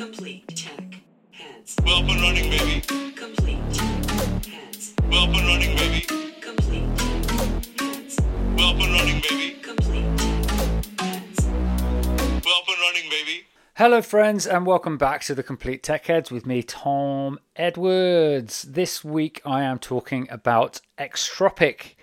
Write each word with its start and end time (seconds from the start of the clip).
Complete 0.00 0.56
check. 0.56 0.94
Heads. 1.30 1.76
We're 1.84 1.92
up 1.92 2.08
and 2.08 2.22
running, 2.22 2.48
baby. 2.48 2.80
Complete 3.12 3.58
check. 3.70 4.46
Heads. 4.46 4.94
We're 5.10 5.18
up 5.18 5.28
and 5.28 5.46
running, 5.46 5.76
baby. 5.76 6.06
Complete 6.40 6.96
check. 6.96 7.78
Heads. 7.78 8.16
We're 8.56 8.64
up 8.64 8.76
and 8.80 8.92
running, 8.94 9.20
baby. 9.28 9.58
Complete 9.60 10.18
check. 10.18 11.00
Heads. 11.00 11.44
We're 11.44 12.56
up 12.56 12.66
and 12.66 12.80
running, 12.80 13.10
baby. 13.10 13.44
Hello, 13.74 14.00
friends, 14.00 14.46
and 14.46 14.64
welcome 14.64 14.96
back 14.96 15.20
to 15.24 15.34
the 15.34 15.42
Complete 15.42 15.82
Tech 15.82 16.06
Heads 16.06 16.30
with 16.30 16.46
me, 16.46 16.62
Tom 16.62 17.38
Edwards. 17.54 18.62
This 18.62 19.04
week 19.04 19.42
I 19.44 19.64
am 19.64 19.78
talking 19.78 20.26
about 20.30 20.80
Extropic, 20.96 21.96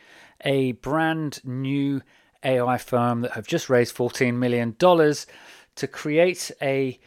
a 0.46 0.74
brand 0.74 1.44
new 1.44 2.04
AI 2.44 2.78
firm 2.78 3.22
that 3.22 3.32
have 3.32 3.48
just 3.48 3.72
raised 3.72 3.96
$14 3.98 4.36
million 4.36 4.76
to 4.76 5.88
create 5.88 6.52
a 6.62 7.00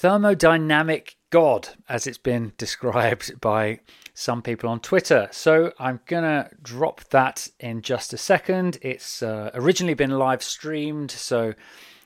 thermodynamic 0.00 1.14
god, 1.30 1.68
as 1.88 2.06
it's 2.06 2.18
been 2.18 2.52
described 2.58 3.40
by 3.40 3.80
some 4.12 4.42
people 4.42 4.68
on 4.68 4.80
Twitter. 4.80 5.28
So 5.32 5.72
I'm 5.78 6.00
gonna 6.06 6.50
drop 6.62 7.04
that 7.10 7.48
in 7.58 7.82
just 7.82 8.12
a 8.12 8.16
second. 8.16 8.78
It's 8.82 9.22
uh, 9.22 9.50
originally 9.54 9.94
been 9.94 10.10
live 10.10 10.42
streamed, 10.42 11.10
so 11.10 11.54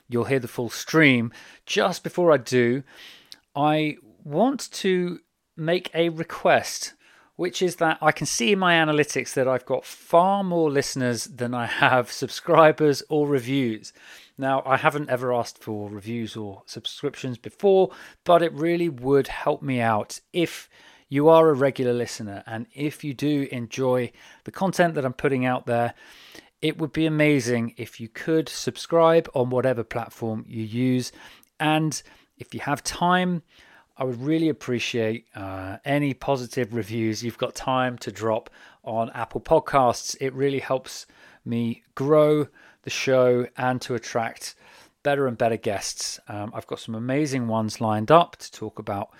you'll 0.07 0.25
hear 0.25 0.39
the 0.39 0.47
full 0.47 0.69
stream. 0.69 1.31
Just 1.65 2.03
before 2.03 2.31
I 2.31 2.37
do, 2.37 2.83
I 3.55 3.97
want 4.23 4.71
to 4.71 5.19
make 5.55 5.91
a 5.93 6.09
request, 6.09 6.93
which 7.35 7.61
is 7.61 7.75
that 7.77 7.97
I 8.01 8.11
can 8.11 8.25
see 8.25 8.53
in 8.53 8.59
my 8.59 8.73
analytics 8.73 9.33
that 9.33 9.47
I've 9.47 9.65
got 9.65 9.85
far 9.85 10.43
more 10.43 10.71
listeners 10.71 11.25
than 11.25 11.53
I 11.53 11.65
have 11.65 12.11
subscribers 12.23 13.03
or 13.09 13.27
reviews. 13.27 13.93
Now, 14.39 14.63
I 14.65 14.77
haven't 14.77 15.09
ever 15.09 15.33
asked 15.33 15.57
for 15.57 15.89
reviews 15.89 16.37
or 16.37 16.63
subscriptions 16.65 17.37
before, 17.37 17.89
but 18.23 18.41
it 18.41 18.53
really 18.53 18.87
would 18.87 19.27
help 19.27 19.61
me 19.61 19.81
out 19.81 20.21
if 20.31 20.69
you 21.09 21.27
are 21.27 21.49
a 21.49 21.53
regular 21.53 21.91
listener 21.91 22.41
and 22.47 22.65
if 22.73 23.03
you 23.03 23.13
do 23.13 23.49
enjoy 23.51 24.13
the 24.45 24.51
content 24.51 24.95
that 24.95 25.03
I'm 25.03 25.11
putting 25.11 25.45
out 25.45 25.65
there. 25.65 25.93
It 26.61 26.77
would 26.77 26.93
be 26.93 27.05
amazing 27.05 27.73
if 27.75 27.99
you 27.99 28.07
could 28.07 28.47
subscribe 28.47 29.29
on 29.33 29.49
whatever 29.49 29.83
platform 29.83 30.45
you 30.47 30.63
use. 30.63 31.11
And 31.59 32.01
if 32.37 32.53
you 32.53 32.61
have 32.61 32.81
time, 32.81 33.43
I 33.97 34.05
would 34.05 34.21
really 34.21 34.47
appreciate 34.47 35.25
uh, 35.35 35.79
any 35.83 36.13
positive 36.13 36.73
reviews 36.73 37.25
you've 37.25 37.37
got 37.37 37.55
time 37.55 37.97
to 37.97 38.11
drop 38.11 38.49
on 38.85 39.09
Apple 39.09 39.41
Podcasts. 39.41 40.15
It 40.21 40.33
really 40.33 40.59
helps 40.59 41.07
me 41.43 41.83
grow 41.95 42.47
the 42.89 42.95
show 42.95 43.45
and 43.55 43.79
to 43.81 43.93
attract 43.93 44.55
better 45.03 45.27
and 45.27 45.37
better 45.37 45.57
guests. 45.57 46.19
Um, 46.27 46.51
I've 46.55 46.65
got 46.65 46.79
some 46.79 46.95
amazing 46.95 47.47
ones 47.47 47.79
lined 47.79 48.09
up 48.09 48.35
to 48.37 48.51
talk 48.51 48.79
about 48.79 49.11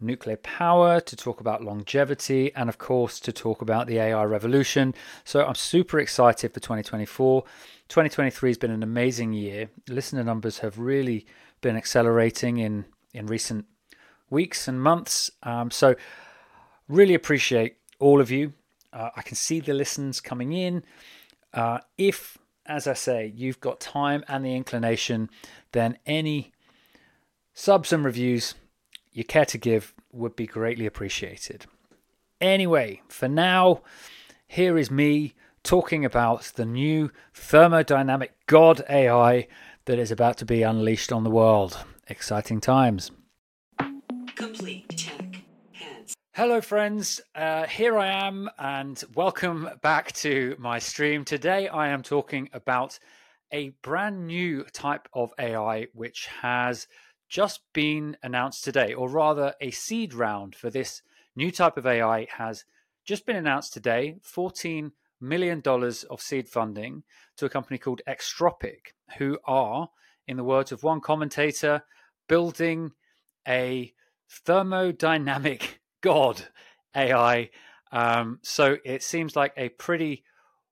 nuclear 0.00 0.36
power, 0.38 1.00
to 1.00 1.14
talk 1.14 1.40
about 1.40 1.62
longevity, 1.62 2.52
and 2.56 2.68
of 2.68 2.78
course, 2.78 3.20
to 3.20 3.32
talk 3.32 3.62
about 3.62 3.86
the 3.86 3.98
AI 3.98 4.24
revolution. 4.24 4.92
So 5.24 5.46
I'm 5.46 5.54
super 5.54 6.00
excited 6.00 6.52
for 6.52 6.58
2024. 6.58 7.42
2023 7.88 8.50
has 8.50 8.58
been 8.58 8.72
an 8.72 8.82
amazing 8.82 9.32
year. 9.32 9.70
Listener 9.88 10.24
numbers 10.24 10.58
have 10.58 10.80
really 10.80 11.24
been 11.60 11.76
accelerating 11.76 12.58
in, 12.58 12.86
in 13.14 13.26
recent 13.26 13.66
weeks 14.30 14.66
and 14.66 14.82
months. 14.82 15.30
Um, 15.44 15.70
so, 15.70 15.94
really 16.88 17.14
appreciate 17.14 17.76
all 18.00 18.20
of 18.20 18.32
you. 18.32 18.52
Uh, 18.92 19.10
I 19.14 19.22
can 19.22 19.36
see 19.36 19.60
the 19.60 19.74
listens 19.74 20.20
coming 20.20 20.52
in. 20.52 20.82
Uh, 21.54 21.78
if, 21.96 22.38
as 22.66 22.86
I 22.86 22.94
say, 22.94 23.32
you've 23.34 23.60
got 23.60 23.80
time 23.80 24.24
and 24.28 24.44
the 24.44 24.54
inclination, 24.54 25.30
then 25.72 25.98
any 26.06 26.52
subs 27.54 27.92
and 27.92 28.04
reviews 28.04 28.54
you 29.12 29.24
care 29.24 29.44
to 29.46 29.58
give 29.58 29.94
would 30.12 30.36
be 30.36 30.46
greatly 30.46 30.86
appreciated. 30.86 31.66
Anyway, 32.40 33.02
for 33.08 33.28
now, 33.28 33.82
here 34.46 34.76
is 34.78 34.90
me 34.90 35.34
talking 35.62 36.04
about 36.04 36.44
the 36.56 36.64
new 36.64 37.10
thermodynamic 37.34 38.30
god 38.46 38.82
AI 38.88 39.46
that 39.84 39.98
is 39.98 40.10
about 40.10 40.36
to 40.38 40.44
be 40.44 40.62
unleashed 40.62 41.12
on 41.12 41.24
the 41.24 41.30
world. 41.30 41.78
Exciting 42.08 42.60
times. 42.60 43.10
Complete. 44.34 44.81
Hello, 46.34 46.62
friends. 46.62 47.20
Uh, 47.34 47.66
here 47.66 47.98
I 47.98 48.26
am, 48.26 48.48
and 48.58 49.04
welcome 49.14 49.68
back 49.82 50.12
to 50.12 50.56
my 50.58 50.78
stream. 50.78 51.26
Today, 51.26 51.68
I 51.68 51.88
am 51.88 52.02
talking 52.02 52.48
about 52.54 52.98
a 53.52 53.74
brand 53.82 54.28
new 54.28 54.64
type 54.72 55.10
of 55.12 55.34
AI 55.38 55.88
which 55.92 56.28
has 56.40 56.88
just 57.28 57.60
been 57.74 58.16
announced 58.22 58.64
today, 58.64 58.94
or 58.94 59.10
rather, 59.10 59.52
a 59.60 59.72
seed 59.72 60.14
round 60.14 60.54
for 60.54 60.70
this 60.70 61.02
new 61.36 61.50
type 61.50 61.76
of 61.76 61.86
AI 61.86 62.26
has 62.38 62.64
just 63.04 63.26
been 63.26 63.36
announced 63.36 63.74
today 63.74 64.16
$14 64.24 64.92
million 65.20 65.62
of 65.66 66.22
seed 66.22 66.48
funding 66.48 67.02
to 67.36 67.44
a 67.44 67.50
company 67.50 67.76
called 67.76 68.00
Extropic, 68.08 68.94
who 69.18 69.38
are, 69.44 69.90
in 70.26 70.38
the 70.38 70.44
words 70.44 70.72
of 70.72 70.82
one 70.82 71.02
commentator, 71.02 71.82
building 72.26 72.92
a 73.46 73.92
thermodynamic 74.46 75.80
god 76.02 76.42
AI. 76.94 77.50
Um, 77.90 78.38
so 78.42 78.76
it 78.84 79.02
seems 79.02 79.34
like 79.34 79.52
a 79.56 79.70
pretty 79.70 80.24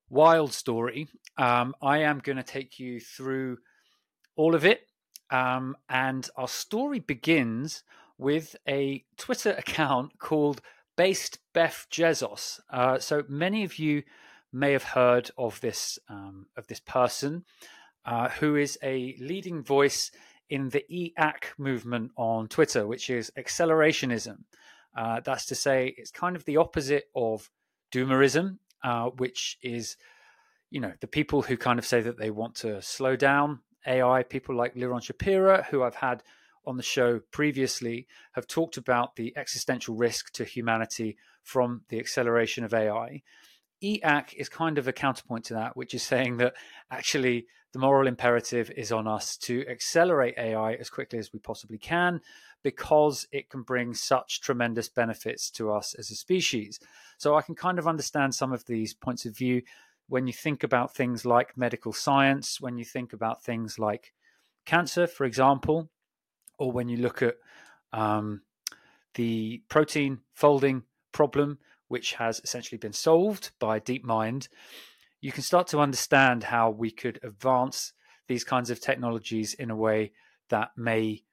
wild 0.09 0.53
story. 0.53 1.09
Um, 1.39 1.75
I 1.81 1.99
am 1.99 2.19
going 2.19 2.37
to 2.37 2.43
take 2.43 2.79
you 2.79 3.01
through 3.01 3.59
all 4.37 4.55
of 4.55 4.65
it. 4.65 4.83
Um, 5.31 5.77
and 5.89 6.29
our 6.37 6.49
story 6.49 6.99
begins 6.99 7.83
with 8.19 8.57
a 8.69 9.05
Twitter 9.17 9.51
account 9.59 10.19
called 10.19 10.61
Based 10.97 11.39
Beth 11.55 11.87
Jezos. 11.91 12.61
Uh, 12.69 12.99
so 12.99 13.23
many 13.29 13.65
of 13.65 13.79
you 13.79 14.03
may 14.53 14.73
have 14.73 14.83
heard 14.83 15.31
of 15.39 15.61
this 15.61 15.99
um, 16.09 16.47
of 16.57 16.67
this 16.67 16.81
person, 16.81 17.45
uh, 18.05 18.29
who 18.29 18.57
is 18.57 18.77
a 18.83 19.17
leading 19.21 19.63
voice 19.63 20.11
in 20.51 20.71
the 20.71 20.85
EAC 20.91 21.45
movement 21.57 22.11
on 22.17 22.49
Twitter, 22.49 22.87
which 22.87 23.09
is 23.09 23.31
accelerationism. 23.39 24.39
Uh, 24.97 25.21
that's 25.21 25.47
to 25.47 25.55
say, 25.55 25.95
it's 25.97 26.11
kind 26.11 26.37
of 26.37 26.45
the 26.45 26.57
opposite 26.57 27.05
of 27.15 27.51
doomerism, 27.93 28.59
uh, 28.83 29.07
which 29.11 29.59
is, 29.63 29.97
you 30.71 30.81
know, 30.81 30.93
the 31.01 31.07
people 31.07 31.43
who 31.43 31.57
kind 31.57 31.79
of 31.79 31.87
say 31.87 32.01
that 32.01 32.19
they 32.19 32.31
want 32.31 32.55
to 32.57 32.81
slow 32.83 33.17
down 33.17 33.61
AI. 33.87 34.23
People 34.23 34.55
like 34.55 34.75
Liron 34.75 35.01
Shapira, 35.01 35.67
who 35.67 35.83
I've 35.83 35.97
had 35.97 36.23
on 36.67 36.77
the 36.77 36.83
show 36.83 37.21
previously, 37.31 38.07
have 38.33 38.47
talked 38.47 38.77
about 38.77 39.17
the 39.17 39.33
existential 39.37 39.95
risk 39.95 40.33
to 40.33 40.45
humanity 40.45 41.17
from 41.43 41.83
the 41.89 41.99
acceleration 41.99 42.65
of 42.65 42.75
AI. 42.75 43.23
EAC 43.83 44.35
is 44.35 44.49
kind 44.49 44.77
of 44.77 44.87
a 44.87 44.93
counterpoint 44.93 45.45
to 45.47 45.55
that, 45.55 45.77
which 45.77 45.95
is 45.95 46.03
saying 46.03 46.37
that 46.37 46.55
actually 46.91 47.47
the 47.73 47.79
moral 47.79 48.07
imperative 48.07 48.71
is 48.77 48.93
on 48.93 49.07
us 49.07 49.37
to 49.37 49.67
accelerate 49.69 50.35
AI 50.37 50.75
as 50.75 50.91
quickly 50.91 51.19
as 51.19 51.33
we 51.33 51.39
possibly 51.39 51.79
can 51.79 52.21
because 52.63 53.27
it 53.33 53.49
can 53.49 53.63
bring 53.63 53.95
such 53.95 54.41
tremendous 54.41 54.89
benefits 54.89 55.51
to 55.51 55.73
us 55.73 55.95
as 55.95 56.11
a 56.11 56.15
species. 56.15 56.79
So 57.19 57.37
I 57.37 57.43
can 57.43 57.55
kind 57.55 57.79
of 57.79 57.89
understand 57.89 58.35
some 58.35 58.53
of 58.53 58.67
these 58.67 58.95
points 58.95 59.25
of 59.27 59.37
view 59.37 59.63
when 60.09 60.27
you 60.27 60.33
think 60.33 60.63
about 60.65 60.95
things 60.95 61.25
like 61.25 61.57
medical 61.57 61.93
science, 61.93 62.61
when 62.61 62.77
you 62.77 62.85
think 62.85 63.13
about 63.13 63.43
things 63.43 63.79
like 63.79 64.13
cancer, 64.67 65.07
for 65.07 65.25
example, 65.25 65.89
or 66.59 66.73
when 66.73 66.89
you 66.89 66.97
look 66.97 67.23
at 67.23 67.37
um, 67.93 68.43
the 69.15 69.63
protein 69.69 70.19
folding 70.35 70.83
problem 71.13 71.59
which 71.89 72.15
has 72.15 72.41
essentially 72.45 72.79
been 72.79 72.93
solved 72.93 73.51
by 73.59 73.81
DeepMind, 73.81 74.47
you 75.21 75.33
can 75.33 75.43
start 75.43 75.67
to 75.67 75.81
understand 75.81 76.45
how 76.45 76.71
we 76.71 76.91
could 76.91 77.19
advance 77.25 77.93
these 78.29 78.45
kinds 78.45 78.71
of 78.71 78.81
technologies 78.81 79.55
in 79.55 79.71
a 79.71 79.77
way 79.77 80.13
that 80.51 80.71
may 80.77 81.25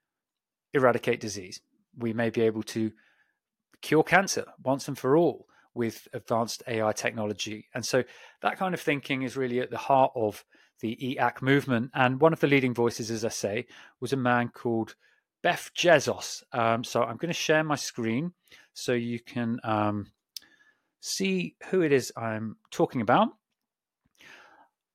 eradicate 0.74 1.20
disease. 1.20 1.60
We 1.96 2.12
may 2.12 2.30
be 2.30 2.42
able 2.42 2.62
to 2.64 2.92
cure 3.82 4.02
cancer 4.02 4.44
once 4.62 4.88
and 4.88 4.98
for 4.98 5.16
all 5.16 5.46
with 5.74 6.08
advanced 6.12 6.62
AI 6.66 6.92
technology. 6.92 7.68
And 7.74 7.84
so 7.84 8.02
that 8.42 8.58
kind 8.58 8.74
of 8.74 8.80
thinking 8.80 9.22
is 9.22 9.36
really 9.36 9.60
at 9.60 9.70
the 9.70 9.78
heart 9.78 10.12
of 10.14 10.44
the 10.80 10.96
EAC 10.96 11.42
movement. 11.42 11.90
And 11.94 12.20
one 12.20 12.32
of 12.32 12.40
the 12.40 12.46
leading 12.46 12.74
voices, 12.74 13.10
as 13.10 13.24
I 13.24 13.28
say, 13.28 13.66
was 14.00 14.12
a 14.12 14.16
man 14.16 14.48
called 14.48 14.96
Beth 15.42 15.70
Jezos. 15.76 16.42
Um, 16.52 16.84
so 16.84 17.02
I'm 17.02 17.16
going 17.16 17.28
to 17.28 17.32
share 17.32 17.62
my 17.62 17.76
screen 17.76 18.32
so 18.72 18.92
you 18.92 19.20
can 19.20 19.58
um, 19.62 20.06
see 21.00 21.56
who 21.70 21.82
it 21.82 21.92
is 21.92 22.12
I'm 22.16 22.56
talking 22.70 23.00
about. 23.00 23.28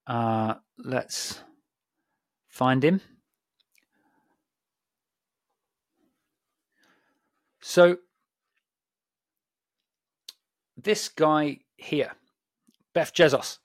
Uh, 0.06 0.56
let's 0.78 1.40
find 2.50 2.84
him. 2.84 3.02
So, 7.66 7.98
this 10.76 11.08
guy 11.08 11.60
here, 11.78 12.12
Beth 12.94 13.14
Jezos, 13.14 13.60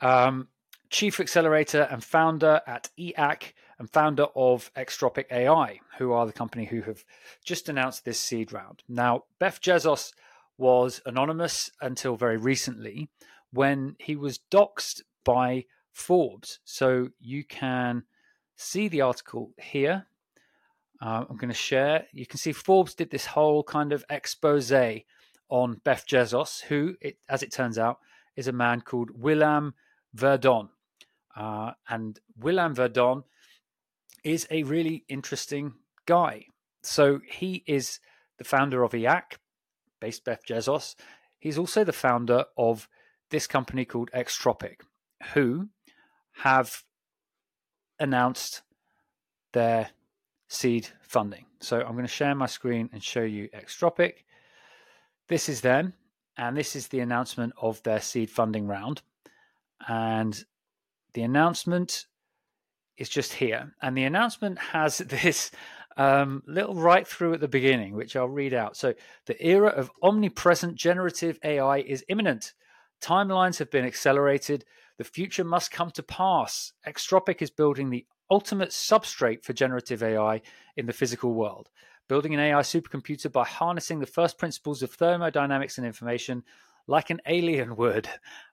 um, 0.00 0.48
Chief 0.90 1.20
Accelerator 1.20 1.82
and 1.82 2.02
founder 2.02 2.60
at 2.66 2.90
EAC, 2.98 3.52
and 3.78 3.88
founder 3.88 4.26
of 4.34 4.72
Extropic 4.74 5.26
AI, 5.30 5.78
who 5.98 6.12
are 6.12 6.26
the 6.26 6.32
company 6.32 6.64
who 6.64 6.82
have 6.82 7.04
just 7.44 7.68
announced 7.68 8.04
this 8.04 8.18
seed 8.18 8.52
round. 8.52 8.82
Now, 8.88 9.24
Beth 9.38 9.60
Jezos 9.60 10.12
was 10.58 11.00
anonymous 11.06 11.70
until 11.80 12.16
very 12.16 12.38
recently 12.38 13.10
when 13.52 13.94
he 14.00 14.16
was 14.16 14.40
doxxed 14.50 15.02
by 15.24 15.66
Forbes. 15.92 16.58
So 16.64 17.10
you 17.20 17.44
can 17.44 18.02
see 18.56 18.88
the 18.88 19.02
article 19.02 19.52
here. 19.56 20.06
Uh, 21.00 21.24
I'm 21.28 21.36
going 21.36 21.48
to 21.48 21.54
share. 21.54 22.06
You 22.12 22.26
can 22.26 22.38
see 22.38 22.52
Forbes 22.52 22.94
did 22.94 23.10
this 23.10 23.26
whole 23.26 23.62
kind 23.62 23.92
of 23.92 24.04
expose 24.08 24.72
on 25.48 25.80
Beth 25.84 26.06
Jezos, 26.08 26.62
who, 26.62 26.96
it, 27.00 27.18
as 27.28 27.42
it 27.42 27.52
turns 27.52 27.78
out, 27.78 27.98
is 28.34 28.48
a 28.48 28.52
man 28.52 28.80
called 28.80 29.10
Willam 29.10 29.72
Verdon. 30.14 30.68
Uh, 31.36 31.72
and 31.88 32.18
Willam 32.40 32.74
Verdon 32.74 33.24
is 34.24 34.46
a 34.50 34.62
really 34.62 35.04
interesting 35.08 35.74
guy. 36.06 36.46
So 36.82 37.20
he 37.28 37.62
is 37.66 38.00
the 38.38 38.44
founder 38.44 38.82
of 38.82 38.92
EAC, 38.92 39.22
based 40.00 40.24
Beth 40.24 40.42
Jezos. 40.48 40.94
He's 41.38 41.58
also 41.58 41.84
the 41.84 41.92
founder 41.92 42.44
of 42.56 42.88
this 43.30 43.46
company 43.46 43.84
called 43.84 44.10
Extropic, 44.14 44.80
who 45.34 45.68
have 46.42 46.82
announced 47.98 48.62
their 49.52 49.90
seed 50.48 50.88
funding. 51.02 51.46
So 51.60 51.80
I'm 51.80 51.92
going 51.92 52.04
to 52.04 52.08
share 52.08 52.34
my 52.34 52.46
screen 52.46 52.88
and 52.92 53.02
show 53.02 53.22
you 53.22 53.48
Extropic. 53.48 54.24
This 55.28 55.48
is 55.48 55.60
them, 55.60 55.94
and 56.36 56.56
this 56.56 56.76
is 56.76 56.88
the 56.88 57.00
announcement 57.00 57.52
of 57.60 57.82
their 57.82 58.00
seed 58.00 58.30
funding 58.30 58.66
round. 58.66 59.02
And 59.88 60.44
the 61.14 61.22
announcement 61.22 62.06
is 62.96 63.08
just 63.08 63.32
here. 63.34 63.74
And 63.82 63.96
the 63.96 64.04
announcement 64.04 64.58
has 64.58 64.98
this 64.98 65.50
um, 65.96 66.42
little 66.46 66.74
right 66.74 67.06
through 67.06 67.34
at 67.34 67.40
the 67.40 67.48
beginning, 67.48 67.94
which 67.94 68.16
I'll 68.16 68.28
read 68.28 68.54
out. 68.54 68.76
So, 68.76 68.94
the 69.26 69.44
era 69.44 69.68
of 69.68 69.90
omnipresent 70.02 70.76
generative 70.76 71.38
AI 71.42 71.78
is 71.78 72.04
imminent. 72.08 72.52
Timelines 73.00 73.58
have 73.58 73.70
been 73.70 73.84
accelerated. 73.84 74.64
The 74.98 75.04
future 75.04 75.44
must 75.44 75.70
come 75.70 75.90
to 75.92 76.02
pass. 76.02 76.72
Extropic 76.86 77.42
is 77.42 77.50
building 77.50 77.90
the 77.90 78.06
ultimate 78.30 78.70
substrate 78.70 79.44
for 79.44 79.52
generative 79.52 80.02
AI 80.02 80.42
in 80.76 80.86
the 80.86 80.92
physical 80.92 81.34
world, 81.34 81.70
building 82.08 82.34
an 82.34 82.40
AI 82.40 82.60
supercomputer 82.60 83.30
by 83.30 83.44
harnessing 83.44 84.00
the 84.00 84.06
first 84.06 84.38
principles 84.38 84.82
of 84.82 84.92
thermodynamics 84.92 85.78
and 85.78 85.86
information 85.86 86.42
like 86.86 87.10
an 87.10 87.20
alien 87.26 87.76
would. 87.76 88.08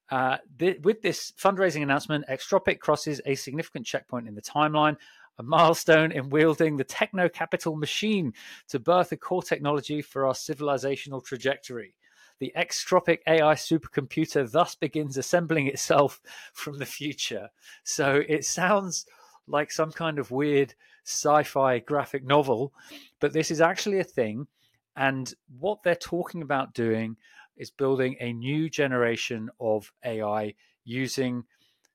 Uh, 0.10 0.38
th- 0.60 0.80
with 0.82 1.02
this 1.02 1.34
fundraising 1.40 1.82
announcement, 1.82 2.26
Extropic 2.30 2.80
crosses 2.80 3.22
a 3.26 3.36
significant 3.36 3.86
checkpoint 3.86 4.28
in 4.28 4.36
the 4.36 4.42
timeline, 4.42 4.98
a 5.40 5.44
milestone 5.44 6.12
in 6.12 6.30
wielding 6.30 6.78
the 6.78 6.84
techno 6.84 7.28
capital 7.28 7.76
machine 7.76 8.34
to 8.68 8.80
birth 8.80 9.12
a 9.12 9.18
core 9.18 9.42
technology 9.42 10.02
for 10.02 10.28
our 10.28 10.34
civilizational 10.34 11.24
trajectory. 11.24 11.96
The 12.40 12.54
Extropic 12.58 13.20
AI 13.28 13.54
supercomputer 13.56 14.52
thus 14.52 14.76
begins 14.76 15.18
assembling 15.18 15.68
itself 15.68 16.22
from 16.54 16.78
the 16.78 16.86
future. 16.86 17.50
So 17.84 18.22
it 18.28 18.46
sounds 18.46 19.06
like 19.48 19.72
some 19.72 19.92
kind 19.92 20.20
of 20.20 20.32
weird 20.32 20.74
sci 21.06 21.44
fi 21.44 21.80
graphic 21.80 22.24
novel, 22.24 22.74
but 23.20 23.34
this 23.34 23.52
is 23.52 23.62
actually 23.62 24.00
a 24.00 24.04
thing. 24.04 24.48
And 24.96 25.34
what 25.60 25.84
they're 25.84 25.96
talking 25.96 26.42
about 26.42 26.74
doing 26.74 27.18
is 27.58 27.72
building 27.72 28.16
a 28.20 28.34
new 28.34 28.70
generation 28.70 29.50
of 29.60 29.92
AI 30.04 30.54
using 30.84 31.44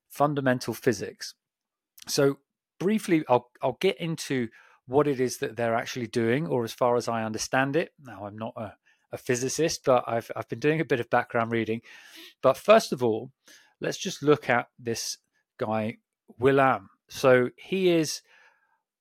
fundamental 0.09 0.73
physics. 0.73 1.33
So, 2.07 2.39
briefly, 2.79 3.23
I'll, 3.29 3.49
I'll 3.61 3.77
get 3.79 3.99
into 3.99 4.49
what 4.87 5.07
it 5.07 5.19
is 5.19 5.37
that 5.37 5.55
they're 5.55 5.75
actually 5.75 6.07
doing, 6.07 6.47
or 6.47 6.63
as 6.63 6.73
far 6.73 6.95
as 6.95 7.07
I 7.07 7.23
understand 7.23 7.75
it. 7.75 7.93
Now, 8.03 8.25
I'm 8.25 8.37
not 8.37 8.53
a, 8.55 8.73
a 9.11 9.17
physicist, 9.17 9.85
but 9.85 10.03
I've, 10.07 10.31
I've 10.35 10.49
been 10.49 10.59
doing 10.59 10.81
a 10.81 10.85
bit 10.85 10.99
of 10.99 11.09
background 11.09 11.51
reading. 11.51 11.81
But 12.41 12.57
first 12.57 12.91
of 12.91 13.03
all, 13.03 13.31
let's 13.79 13.97
just 13.97 14.23
look 14.23 14.49
at 14.49 14.67
this 14.79 15.17
guy, 15.59 15.97
Willam. 16.41 16.87
So, 17.09 17.49
he 17.57 17.89
is 17.89 18.21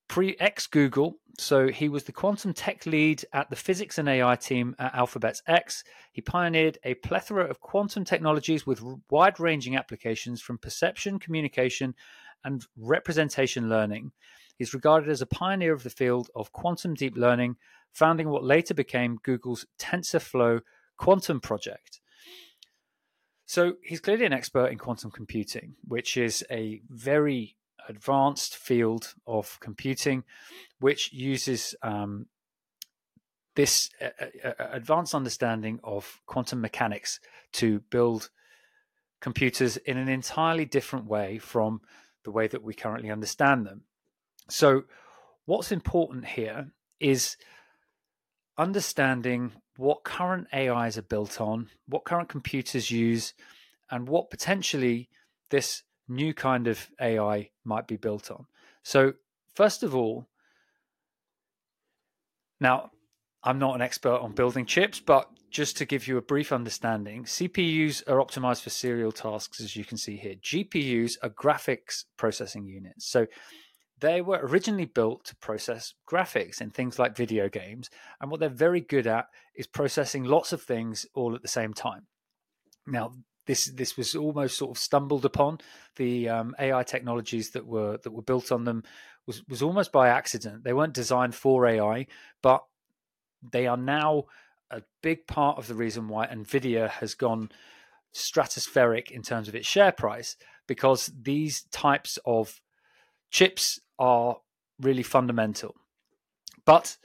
pre 0.08 0.36
ex 0.40 0.66
Google. 0.66 1.18
So 1.38 1.68
he 1.68 1.88
was 1.88 2.02
the 2.02 2.12
quantum 2.12 2.52
tech 2.52 2.84
lead 2.84 3.24
at 3.32 3.48
the 3.48 3.54
physics 3.54 3.96
and 3.96 4.08
AI 4.08 4.34
team 4.34 4.74
at 4.80 4.92
Alphabet's 4.92 5.40
X. 5.46 5.84
He 6.10 6.20
pioneered 6.20 6.78
a 6.82 6.94
plethora 6.94 7.44
of 7.44 7.60
quantum 7.60 8.04
technologies 8.04 8.66
with 8.66 8.82
wide 9.08 9.38
ranging 9.38 9.76
applications 9.76 10.42
from 10.42 10.58
perception, 10.58 11.20
communication, 11.20 11.94
and 12.44 12.64
representation 12.76 13.68
learning. 13.68 14.10
He's 14.56 14.74
regarded 14.74 15.08
as 15.08 15.22
a 15.22 15.26
pioneer 15.26 15.72
of 15.72 15.84
the 15.84 15.90
field 15.90 16.28
of 16.34 16.50
quantum 16.50 16.94
deep 16.94 17.16
learning, 17.16 17.56
founding 17.92 18.28
what 18.30 18.42
later 18.42 18.74
became 18.74 19.20
Google's 19.22 19.64
TensorFlow 19.78 20.62
quantum 20.96 21.40
project. 21.40 22.00
So 23.46 23.74
he's 23.82 24.00
clearly 24.00 24.26
an 24.26 24.32
expert 24.32 24.66
in 24.66 24.78
quantum 24.78 25.12
computing, 25.12 25.76
which 25.86 26.16
is 26.16 26.44
a 26.50 26.82
very 26.90 27.56
advanced 27.88 28.56
field 28.56 29.14
of 29.26 29.58
computing, 29.60 30.24
which 30.78 31.12
uses 31.12 31.74
um, 31.82 32.26
this 33.56 33.90
uh, 34.00 34.08
uh, 34.44 34.48
uh, 34.48 34.68
advanced 34.72 35.14
understanding 35.14 35.80
of 35.82 36.20
quantum 36.26 36.60
mechanics 36.60 37.18
to 37.52 37.80
build 37.90 38.30
computers 39.20 39.76
in 39.78 39.96
an 39.96 40.08
entirely 40.08 40.64
different 40.64 41.06
way 41.06 41.38
from 41.38 41.80
the 42.24 42.30
way 42.30 42.46
that 42.46 42.62
we 42.62 42.72
currently 42.72 43.10
understand 43.10 43.66
them. 43.66 43.82
So, 44.48 44.84
what's 45.44 45.72
important 45.72 46.24
here 46.24 46.70
is 47.00 47.36
understanding 48.56 49.52
what 49.76 50.04
current 50.04 50.48
AIs 50.54 50.98
are 50.98 51.02
built 51.02 51.40
on, 51.40 51.68
what 51.86 52.04
current 52.04 52.28
computers 52.28 52.90
use, 52.90 53.34
and 53.90 54.08
what 54.08 54.30
potentially 54.30 55.08
this 55.50 55.82
new 56.08 56.34
kind 56.34 56.66
of 56.66 56.88
AI 57.00 57.50
might 57.64 57.86
be 57.86 57.96
built 57.96 58.30
on. 58.30 58.46
So, 58.82 59.14
first 59.54 59.82
of 59.82 59.94
all, 59.94 60.26
now 62.60 62.90
I'm 63.42 63.58
not 63.58 63.74
an 63.74 63.82
expert 63.82 64.16
on 64.16 64.32
building 64.32 64.66
chips, 64.66 65.00
but 65.00 65.28
just 65.50 65.76
to 65.78 65.84
give 65.84 66.06
you 66.06 66.16
a 66.16 66.22
brief 66.22 66.52
understanding, 66.52 67.24
CPUs 67.24 68.02
are 68.08 68.16
optimized 68.16 68.62
for 68.62 68.70
serial 68.70 69.12
tasks, 69.12 69.60
as 69.60 69.76
you 69.76 69.84
can 69.84 69.96
see 69.96 70.16
here. 70.16 70.34
GPUs 70.34 71.16
are 71.22 71.30
graphics 71.30 72.04
processing 72.16 72.66
units. 72.66 73.06
So, 73.06 73.26
they 74.00 74.20
were 74.20 74.38
originally 74.42 74.84
built 74.84 75.24
to 75.24 75.36
process 75.36 75.94
graphics 76.08 76.60
in 76.60 76.70
things 76.70 76.98
like 76.98 77.16
video 77.16 77.48
games. 77.48 77.90
And 78.20 78.30
what 78.30 78.40
they're 78.40 78.48
very 78.48 78.80
good 78.80 79.06
at 79.06 79.26
is 79.56 79.66
processing 79.66 80.24
lots 80.24 80.52
of 80.52 80.62
things 80.62 81.06
all 81.14 81.34
at 81.34 81.42
the 81.42 81.48
same 81.48 81.74
time. 81.74 82.06
Now, 82.86 83.12
this 83.48 83.64
this 83.64 83.96
was 83.96 84.14
almost 84.14 84.58
sort 84.58 84.70
of 84.70 84.78
stumbled 84.78 85.24
upon. 85.24 85.58
The 85.96 86.28
um, 86.28 86.54
AI 86.60 86.82
technologies 86.84 87.50
that 87.50 87.66
were 87.66 87.96
that 88.04 88.12
were 88.12 88.22
built 88.22 88.52
on 88.52 88.64
them 88.64 88.84
was 89.26 89.42
was 89.48 89.62
almost 89.62 89.90
by 89.90 90.10
accident. 90.10 90.62
They 90.62 90.74
weren't 90.74 90.92
designed 90.92 91.34
for 91.34 91.66
AI, 91.66 92.06
but 92.42 92.62
they 93.50 93.66
are 93.66 93.76
now 93.76 94.24
a 94.70 94.82
big 95.02 95.26
part 95.26 95.56
of 95.56 95.66
the 95.66 95.74
reason 95.74 96.08
why 96.08 96.26
Nvidia 96.26 96.90
has 96.90 97.14
gone 97.14 97.50
stratospheric 98.14 99.10
in 99.10 99.22
terms 99.22 99.48
of 99.48 99.54
its 99.54 99.66
share 99.66 99.92
price 99.92 100.36
because 100.66 101.10
these 101.22 101.62
types 101.72 102.18
of 102.26 102.60
chips 103.30 103.80
are 103.98 104.36
really 104.78 105.02
fundamental. 105.02 105.74
But 106.66 106.98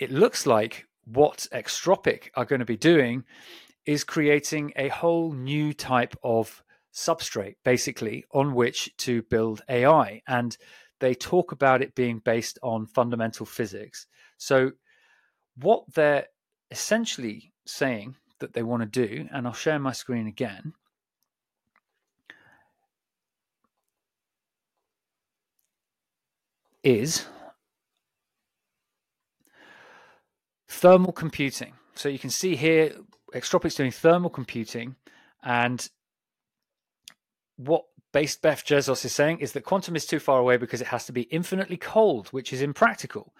it 0.00 0.10
looks 0.10 0.46
like 0.46 0.86
what 1.04 1.46
Extropic 1.52 2.30
are 2.34 2.44
going 2.44 2.58
to 2.58 2.64
be 2.64 2.76
doing 2.76 3.22
is 3.86 4.04
creating 4.04 4.72
a 4.76 4.88
whole 4.88 5.32
new 5.32 5.72
type 5.72 6.14
of 6.22 6.62
substrate, 6.92 7.56
basically, 7.64 8.24
on 8.32 8.54
which 8.54 8.94
to 8.98 9.22
build 9.22 9.62
AI. 9.68 10.22
And 10.26 10.56
they 11.00 11.14
talk 11.14 11.52
about 11.52 11.82
it 11.82 11.94
being 11.94 12.20
based 12.24 12.58
on 12.62 12.86
fundamental 12.86 13.46
physics. 13.46 14.06
So, 14.36 14.72
what 15.56 15.84
they're 15.94 16.26
essentially 16.70 17.52
saying 17.66 18.16
that 18.38 18.52
they 18.52 18.62
want 18.62 18.82
to 18.82 19.06
do, 19.06 19.28
and 19.32 19.46
I'll 19.46 19.52
share 19.52 19.78
my 19.78 19.92
screen 19.92 20.26
again. 20.26 20.72
Is 26.82 27.26
thermal 30.68 31.12
computing. 31.12 31.74
So 31.94 32.08
you 32.08 32.18
can 32.18 32.30
see 32.30 32.56
here 32.56 32.92
Extropic's 33.34 33.74
doing 33.74 33.90
thermal 33.90 34.30
computing, 34.30 34.96
and 35.42 35.88
what 37.56 37.84
based 38.12 38.42
Beth 38.42 38.64
Jezos 38.64 39.04
is 39.04 39.14
saying 39.14 39.38
is 39.38 39.52
that 39.52 39.64
quantum 39.64 39.96
is 39.96 40.06
too 40.06 40.18
far 40.18 40.38
away 40.38 40.56
because 40.56 40.80
it 40.80 40.88
has 40.88 41.06
to 41.06 41.12
be 41.12 41.22
infinitely 41.22 41.76
cold, 41.76 42.28
which 42.28 42.52
is 42.52 42.62
impractical. 42.62 43.34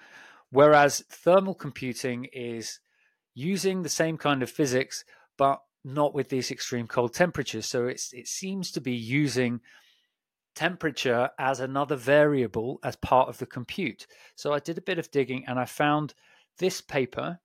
Whereas 0.50 1.04
thermal 1.08 1.54
computing 1.54 2.26
is 2.32 2.80
using 3.34 3.82
the 3.82 3.88
same 3.88 4.18
kind 4.18 4.42
of 4.42 4.50
physics, 4.50 5.04
but 5.38 5.60
not 5.84 6.14
with 6.14 6.28
these 6.28 6.50
extreme 6.50 6.86
cold 6.86 7.14
temperatures. 7.14 7.66
So 7.66 7.86
it's 7.86 8.12
it 8.12 8.28
seems 8.28 8.70
to 8.72 8.80
be 8.80 8.94
using 8.94 9.60
temperature 10.54 11.30
as 11.38 11.60
another 11.60 11.96
variable 11.96 12.78
as 12.84 12.96
part 12.96 13.28
of 13.28 13.38
the 13.38 13.46
compute. 13.46 14.06
So 14.36 14.52
I 14.52 14.58
did 14.58 14.78
a 14.78 14.82
bit 14.82 14.98
of 14.98 15.10
digging 15.10 15.44
and 15.46 15.58
I 15.58 15.64
found 15.64 16.14
this 16.58 16.80
paper 16.80 17.40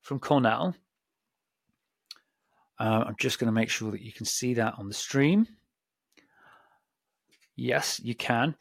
from 0.00 0.18
Cornell. 0.18 0.76
Uh, 2.78 3.04
I'm 3.06 3.16
just 3.18 3.38
going 3.38 3.46
to 3.46 3.52
make 3.52 3.70
sure 3.70 3.90
that 3.90 4.02
you 4.02 4.12
can 4.12 4.26
see 4.26 4.54
that 4.54 4.74
on 4.78 4.88
the 4.88 4.94
stream. 4.94 5.46
Yes, 7.56 8.00
you 8.02 8.14
can. 8.14 8.54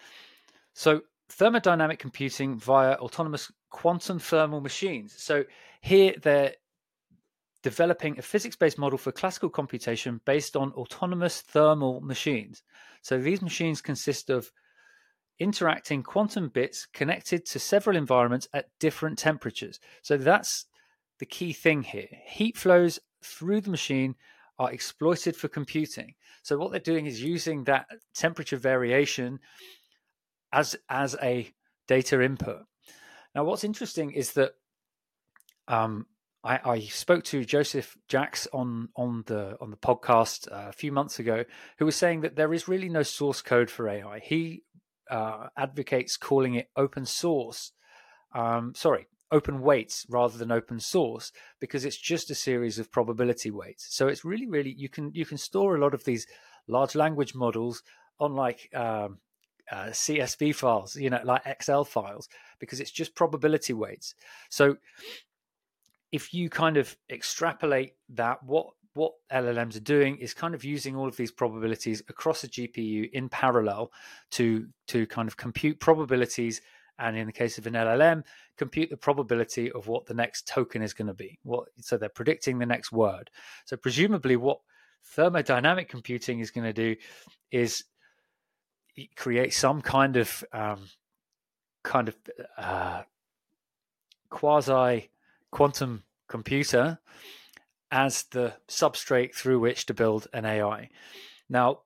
So, 0.73 1.01
thermodynamic 1.31 1.99
computing 1.99 2.57
via 2.57 2.93
autonomous 2.93 3.51
quantum 3.69 4.17
thermal 4.17 4.61
machines. 4.61 5.13
So, 5.17 5.43
here 5.81 6.15
they're 6.21 6.53
developing 7.61 8.17
a 8.17 8.23
physics 8.23 8.55
based 8.55 8.79
model 8.79 8.97
for 8.97 9.11
classical 9.11 9.49
computation 9.49 10.19
based 10.25 10.55
on 10.55 10.71
autonomous 10.71 11.41
thermal 11.41 12.01
machines. 12.01 12.63
So, 13.03 13.19
these 13.19 13.43
machines 13.43 13.81
consist 13.81 14.31
of 14.31 14.51
interacting 15.37 16.01
quantum 16.01 16.49
bits 16.49 16.87
connected 16.87 17.45
to 17.45 17.59
several 17.59 17.95
environments 17.95 18.47
at 18.51 18.69
different 18.79 19.19
temperatures. 19.19 19.79
So, 20.01 20.17
that's 20.17 20.65
the 21.19 21.27
key 21.27 21.53
thing 21.53 21.83
here. 21.83 22.07
Heat 22.25 22.57
flows 22.57 22.99
through 23.23 23.61
the 23.61 23.69
machine 23.69 24.15
are 24.59 24.71
exploited 24.71 25.35
for 25.35 25.47
computing. 25.47 26.15
So 26.41 26.57
what 26.57 26.71
they're 26.71 26.79
doing 26.79 27.05
is 27.05 27.21
using 27.21 27.65
that 27.65 27.87
temperature 28.15 28.57
variation 28.57 29.39
as 30.51 30.75
as 30.89 31.15
a 31.21 31.51
data 31.87 32.21
input. 32.21 32.63
Now, 33.35 33.43
what's 33.43 33.63
interesting 33.63 34.11
is 34.11 34.33
that 34.33 34.53
um, 35.67 36.07
I, 36.43 36.59
I, 36.63 36.79
spoke 36.79 37.23
to 37.25 37.43
Joseph 37.43 37.97
Jacks 38.07 38.47
on 38.53 38.89
on 38.95 39.23
the 39.27 39.57
on 39.59 39.69
the 39.69 39.77
podcast 39.77 40.51
uh, 40.51 40.69
a 40.69 40.71
few 40.71 40.91
months 40.91 41.19
ago, 41.19 41.43
who 41.77 41.85
was 41.85 41.95
saying 41.95 42.21
that 42.21 42.35
there 42.35 42.53
is 42.53 42.67
really 42.67 42.89
no 42.89 43.03
source 43.03 43.41
code 43.41 43.69
for 43.69 43.89
AI. 43.89 44.19
He 44.19 44.63
uh, 45.11 45.47
advocates 45.57 46.17
calling 46.17 46.55
it 46.55 46.69
open 46.75 47.05
source. 47.05 47.73
Um, 48.33 48.73
sorry, 48.75 49.07
open 49.31 49.61
weights 49.61 50.05
rather 50.09 50.37
than 50.37 50.51
open 50.51 50.79
source 50.79 51.31
because 51.59 51.85
it's 51.85 51.97
just 51.97 52.31
a 52.31 52.35
series 52.35 52.79
of 52.79 52.91
probability 52.91 53.51
weights. 53.51 53.87
So 53.89 54.07
it's 54.07 54.23
really, 54.23 54.47
really 54.47 54.73
you 54.77 54.89
can 54.89 55.11
you 55.13 55.25
can 55.25 55.37
store 55.37 55.75
a 55.75 55.79
lot 55.79 55.93
of 55.93 56.03
these 56.03 56.27
large 56.67 56.95
language 56.95 57.35
models 57.35 57.83
on 58.19 58.35
like 58.35 58.69
um, 58.73 59.19
uh, 59.71 59.87
CSV 59.87 60.55
files, 60.55 60.95
you 60.95 61.09
know, 61.09 61.19
like 61.23 61.41
Excel 61.45 61.83
files, 61.83 62.29
because 62.59 62.79
it's 62.79 62.91
just 62.91 63.15
probability 63.15 63.73
weights. 63.73 64.15
So 64.49 64.77
if 66.11 66.33
you 66.33 66.49
kind 66.49 66.77
of 66.77 66.95
extrapolate 67.09 67.95
that, 68.09 68.43
what 68.43 68.67
what 68.93 69.13
LLMs 69.31 69.75
are 69.75 69.81
doing 69.81 70.17
is 70.17 70.33
kind 70.33 70.55
of 70.55 70.63
using 70.63 70.95
all 70.95 71.07
of 71.07 71.17
these 71.17 71.31
probabilities 71.31 72.01
across 72.09 72.43
a 72.43 72.47
GPU 72.47 73.09
in 73.11 73.29
parallel 73.29 73.91
to 74.31 74.67
to 74.87 75.05
kind 75.07 75.27
of 75.27 75.37
compute 75.37 75.79
probabilities 75.79 76.61
and 76.99 77.17
in 77.17 77.27
the 77.27 77.33
case 77.33 77.57
of 77.57 77.67
an 77.67 77.73
LLM, 77.73 78.23
compute 78.57 78.89
the 78.89 78.97
probability 78.97 79.71
of 79.71 79.87
what 79.87 80.05
the 80.05 80.13
next 80.13 80.47
token 80.47 80.81
is 80.81 80.93
going 80.93 81.07
to 81.07 81.13
be. 81.13 81.39
What 81.43 81.69
so 81.79 81.97
they're 81.97 82.09
predicting 82.09 82.59
the 82.59 82.65
next 82.65 82.91
word. 82.91 83.29
So 83.65 83.77
presumably, 83.77 84.35
what 84.35 84.59
thermodynamic 85.15 85.87
computing 85.87 86.39
is 86.39 86.51
going 86.51 86.65
to 86.65 86.73
do 86.73 86.95
is 87.51 87.83
create 89.15 89.53
some 89.53 89.81
kind 89.81 90.17
of 90.17 90.43
um, 90.51 90.89
kind 91.83 92.07
of 92.07 92.15
uh, 92.57 93.03
quasi 94.29 95.09
quantum 95.51 96.03
computer 96.27 96.99
as 97.91 98.23
the 98.31 98.53
substrate 98.67 99.33
through 99.33 99.59
which 99.59 99.85
to 99.85 99.93
build 99.93 100.27
an 100.33 100.45
AI. 100.45 100.89
Now, 101.49 101.79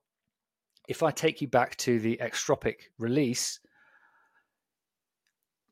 if 0.88 1.02
I 1.02 1.12
take 1.12 1.40
you 1.40 1.46
back 1.46 1.76
to 1.76 2.00
the 2.00 2.18
Extropic 2.20 2.90
release, 2.98 3.60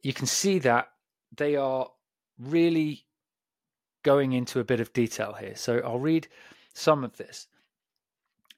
you 0.03 0.13
can 0.13 0.27
see 0.27 0.59
that 0.61 0.89
they 1.37 1.57
are 1.57 1.89
really 2.39 3.05
going 4.03 4.33
into 4.33 4.61
a 4.61 4.65
bit 4.65 4.81
of 4.81 4.93
detail 4.93 5.35
here. 5.35 5.55
So 5.55 5.79
I'll 5.85 5.99
read 5.99 6.29
some 6.73 7.05
of 7.05 7.17
this. 7.17 7.49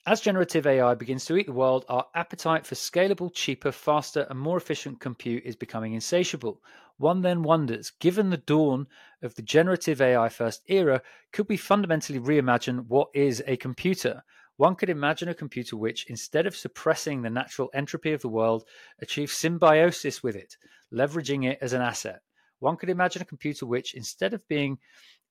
As 0.04 0.20
generative 0.20 0.66
AI 0.66 0.94
begins 0.94 1.24
to 1.26 1.36
eat 1.36 1.46
the 1.46 1.52
world, 1.52 1.84
our 1.88 2.06
appetite 2.14 2.66
for 2.66 2.74
scalable, 2.74 3.32
cheaper, 3.32 3.70
faster, 3.70 4.26
and 4.28 4.38
more 4.38 4.56
efficient 4.56 4.98
compute 4.98 5.44
is 5.44 5.54
becoming 5.54 5.94
insatiable. 5.94 6.60
One 6.98 7.22
then 7.22 7.42
wonders 7.42 7.90
given 7.90 8.30
the 8.30 8.36
dawn 8.36 8.88
of 9.22 9.36
the 9.36 9.42
generative 9.42 10.00
AI 10.00 10.28
first 10.28 10.62
era, 10.66 11.02
could 11.32 11.48
we 11.48 11.56
fundamentally 11.56 12.18
reimagine 12.18 12.86
what 12.86 13.10
is 13.14 13.42
a 13.46 13.56
computer? 13.56 14.24
One 14.62 14.76
could 14.76 14.90
imagine 14.90 15.28
a 15.28 15.34
computer 15.34 15.76
which, 15.76 16.06
instead 16.06 16.46
of 16.46 16.54
suppressing 16.54 17.22
the 17.22 17.30
natural 17.30 17.68
entropy 17.74 18.12
of 18.12 18.22
the 18.22 18.28
world, 18.28 18.62
achieves 19.00 19.32
symbiosis 19.32 20.22
with 20.22 20.36
it, 20.36 20.56
leveraging 20.94 21.50
it 21.50 21.58
as 21.60 21.72
an 21.72 21.82
asset. 21.82 22.20
One 22.60 22.76
could 22.76 22.88
imagine 22.88 23.22
a 23.22 23.24
computer 23.24 23.66
which, 23.66 23.92
instead 23.92 24.32
of 24.32 24.46
being 24.46 24.78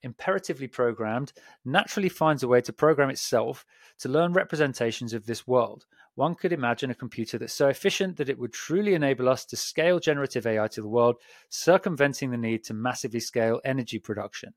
imperatively 0.03 0.67
programmed, 0.67 1.31
naturally 1.63 2.09
finds 2.09 2.43
a 2.43 2.49
way 2.49 2.59
to 2.59 2.73
program 2.73 3.09
itself 3.09 3.63
to 3.99 4.09
learn 4.09 4.33
representations 4.33 5.13
of 5.13 5.25
this 5.25 5.47
world. 5.47 5.85
One 6.15 6.35
could 6.35 6.51
imagine 6.51 6.91
a 6.91 6.93
computer 6.93 7.37
that's 7.37 7.53
so 7.53 7.69
efficient 7.69 8.17
that 8.17 8.27
it 8.27 8.37
would 8.37 8.51
truly 8.51 8.95
enable 8.95 9.29
us 9.29 9.45
to 9.45 9.55
scale 9.55 10.01
generative 10.01 10.45
AI 10.45 10.67
to 10.67 10.81
the 10.81 10.89
world, 10.89 11.15
circumventing 11.47 12.31
the 12.31 12.37
need 12.37 12.65
to 12.65 12.73
massively 12.73 13.21
scale 13.21 13.61
energy 13.63 13.97
production. 13.97 14.55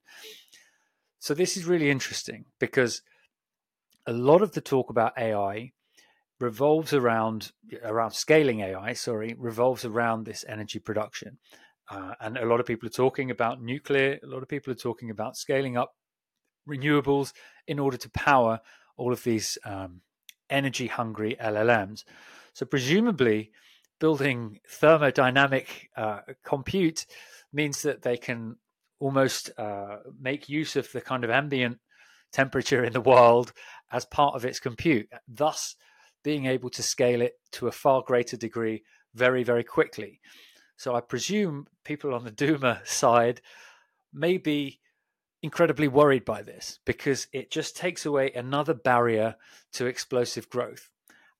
So, 1.21 1.33
this 1.33 1.57
is 1.57 1.64
really 1.64 1.90
interesting 1.90 2.47
because 2.59 3.02
a 4.06 4.12
lot 4.12 4.42
of 4.42 4.52
the 4.52 4.61
talk 4.61 4.90
about 4.90 5.18
AI 5.18 5.73
revolves 6.40 6.92
around 6.92 7.52
around 7.82 8.12
scaling 8.12 8.61
AI. 8.61 8.92
Sorry, 8.92 9.34
revolves 9.38 9.84
around 9.84 10.25
this 10.25 10.44
energy 10.49 10.78
production, 10.78 11.38
uh, 11.90 12.14
and 12.20 12.37
a 12.37 12.46
lot 12.46 12.61
of 12.61 12.66
people 12.66 12.87
are 12.87 12.90
talking 12.90 13.30
about 13.30 13.62
nuclear. 13.62 14.18
A 14.23 14.26
lot 14.26 14.42
of 14.42 14.49
people 14.49 14.73
are 14.73 14.76
talking 14.76 15.11
about 15.11 15.37
scaling 15.37 15.76
up 15.76 15.94
renewables 16.68 17.32
in 17.66 17.78
order 17.78 17.96
to 17.96 18.11
power 18.11 18.61
all 18.96 19.12
of 19.12 19.25
these 19.25 19.58
um, 19.64 20.00
energy 20.50 20.87
hungry 20.87 21.37
LLMs. 21.40 22.04
So 22.52 22.66
presumably, 22.66 23.50
building 24.00 24.61
thermodynamic 24.70 25.88
uh, 25.96 26.20
compute 26.44 27.06
means 27.52 27.82
that 27.82 28.02
they 28.02 28.16
can 28.16 28.56
almost 29.00 29.50
uh, 29.58 29.99
make 30.20 30.49
use 30.49 30.76
of 30.76 30.90
the 30.92 31.00
kind 31.00 31.25
of 31.25 31.30
ambient 31.30 31.78
temperature 32.35 32.85
in 32.85 32.93
the 32.93 33.00
world 33.00 33.53
as 33.91 34.05
part 34.05 34.35
of 34.35 34.45
its 34.45 34.61
compute, 34.61 35.09
thus 35.26 35.76
being 36.23 36.47
able 36.47 36.69
to 36.71 36.83
scale 36.83 37.23
it 37.23 37.35
to 37.53 37.69
a 37.69 37.73
far 37.73 38.03
greater 38.03 38.37
degree 38.37 38.83
very, 39.14 39.45
very 39.45 39.64
quickly. 39.64 40.21
So 40.76 40.95
I 40.95 41.00
presume 41.00 41.69
people 41.85 42.12
on 42.12 42.25
the 42.25 42.33
doomer 42.33 42.85
side 42.87 43.41
may 44.12 44.37
be 44.37 44.81
incredibly 45.43 45.88
worried 45.88 46.25
by 46.25 46.43
this 46.43 46.81
because 46.85 47.29
it 47.33 47.50
just 47.50 47.76
takes 47.76 48.05
away 48.05 48.33
another 48.33 48.75
barrier 48.75 49.37
to 49.75 49.87
explosive 49.87 50.49
growth. 50.49 50.91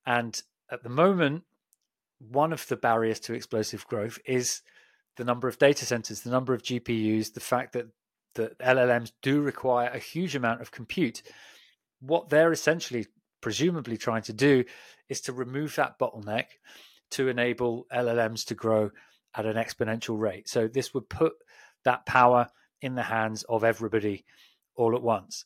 And 0.05 0.41
at 0.71 0.83
the 0.83 0.89
moment, 0.89 1.43
one 2.19 2.53
of 2.53 2.67
the 2.67 2.77
barriers 2.77 3.19
to 3.21 3.33
explosive 3.33 3.85
growth 3.87 4.19
is 4.25 4.61
the 5.17 5.25
number 5.25 5.47
of 5.47 5.57
data 5.57 5.85
centers, 5.85 6.21
the 6.21 6.29
number 6.29 6.53
of 6.53 6.63
GPUs, 6.63 7.33
the 7.33 7.39
fact 7.39 7.73
that 7.73 7.87
the 8.35 8.55
LLMs 8.61 9.11
do 9.21 9.41
require 9.41 9.89
a 9.89 9.99
huge 9.99 10.35
amount 10.35 10.61
of 10.61 10.71
compute 10.71 11.21
what 11.99 12.29
they're 12.29 12.51
essentially 12.51 13.07
presumably 13.41 13.97
trying 13.97 14.21
to 14.23 14.33
do 14.33 14.63
is 15.09 15.21
to 15.21 15.33
remove 15.33 15.75
that 15.75 15.99
bottleneck 15.99 16.45
to 17.11 17.27
enable 17.27 17.85
LLMs 17.93 18.45
to 18.45 18.55
grow 18.55 18.91
at 19.35 19.45
an 19.45 19.55
exponential 19.55 20.19
rate. 20.19 20.49
So 20.49 20.67
this 20.67 20.93
would 20.93 21.09
put 21.09 21.33
that 21.83 22.05
power 22.05 22.47
in 22.81 22.95
the 22.95 23.03
hands 23.03 23.43
of 23.43 23.63
everybody 23.63 24.25
all 24.75 24.95
at 24.95 25.01
once. 25.01 25.45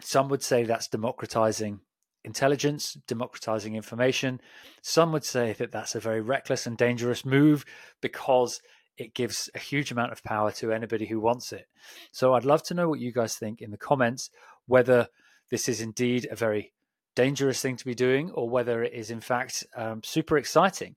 Some 0.00 0.28
would 0.28 0.42
say 0.42 0.64
that's 0.64 0.88
democratizing 0.88 1.80
intelligence, 2.24 2.94
democratizing 3.06 3.74
information. 3.74 4.40
Some 4.82 5.12
would 5.12 5.24
say 5.24 5.54
that 5.54 5.72
that's 5.72 5.94
a 5.94 6.00
very 6.00 6.20
reckless 6.20 6.66
and 6.66 6.76
dangerous 6.76 7.24
move 7.24 7.64
because 8.00 8.60
it 8.98 9.14
gives 9.14 9.48
a 9.54 9.58
huge 9.58 9.92
amount 9.92 10.12
of 10.12 10.24
power 10.24 10.50
to 10.50 10.72
anybody 10.72 11.06
who 11.06 11.20
wants 11.20 11.52
it. 11.52 11.66
So 12.10 12.34
I'd 12.34 12.44
love 12.44 12.62
to 12.64 12.74
know 12.74 12.88
what 12.88 13.00
you 13.00 13.12
guys 13.12 13.36
think 13.36 13.62
in 13.62 13.70
the 13.70 13.78
comments, 13.78 14.28
whether 14.66 15.08
this 15.50 15.68
is 15.68 15.80
indeed 15.80 16.26
a 16.30 16.36
very 16.36 16.74
dangerous 17.14 17.62
thing 17.62 17.76
to 17.76 17.84
be 17.84 17.94
doing 17.94 18.30
or 18.32 18.50
whether 18.50 18.82
it 18.82 18.92
is 18.92 19.10
in 19.10 19.20
fact 19.20 19.64
um, 19.76 20.02
super 20.04 20.36
exciting. 20.36 20.96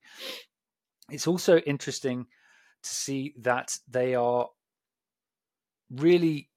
It's 1.10 1.27
also 1.27 1.58
interesting 1.60 2.25
to 2.84 2.89
see 2.89 3.34
that 3.39 3.77
they 3.89 4.15
are 4.15 4.50
really 5.91 6.50